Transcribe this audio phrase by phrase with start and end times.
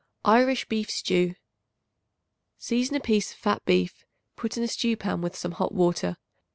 [0.25, 1.35] Irish Beef Stew.
[2.57, 4.03] Season a piece of fat beef;
[4.35, 6.17] put in a stew pan with some hot water.